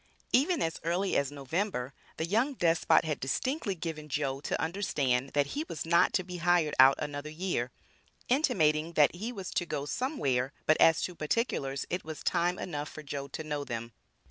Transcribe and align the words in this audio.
Even 0.33 0.63
as 0.63 0.79
early 0.83 1.15
as 1.15 1.31
November, 1.31 1.93
the 2.17 2.25
young 2.25 2.55
despot 2.55 3.05
had 3.05 3.19
distinctly 3.19 3.75
given 3.75 4.09
"Joe" 4.09 4.39
to 4.41 4.59
understand, 4.59 5.29
that 5.33 5.45
he 5.53 5.63
was 5.69 5.85
not 5.85 6.11
to 6.13 6.23
be 6.23 6.37
hired 6.37 6.73
out 6.79 6.95
another 6.97 7.29
year, 7.29 7.69
intimating 8.27 8.93
that 8.93 9.13
he 9.13 9.31
was 9.31 9.51
to 9.51 9.65
"go 9.67 9.85
somewhere," 9.85 10.53
but 10.65 10.81
as 10.81 11.03
to 11.03 11.13
particulars, 11.13 11.85
it 11.91 12.03
was 12.03 12.23
time 12.23 12.57
enough 12.57 12.89
for 12.89 13.03
Joe 13.03 13.27
to 13.27 13.43
know 13.43 13.63
them. 13.63 13.93